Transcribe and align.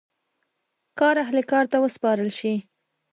کار 0.99 1.15
اهل 1.25 1.37
کار 1.51 1.65
ته 1.71 1.77
وسپارل 1.83 2.29
شي. 2.39 2.53